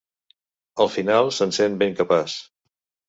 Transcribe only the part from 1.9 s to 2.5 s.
capaç.